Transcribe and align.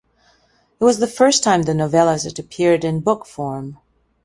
It 0.79 0.83
was 0.83 0.97
the 0.97 1.05
first 1.05 1.43
time 1.43 1.61
the 1.61 1.73
novellas 1.73 2.23
had 2.23 2.39
appeared 2.39 2.83
in 2.83 3.01
book 3.01 3.27
form. 3.27 3.77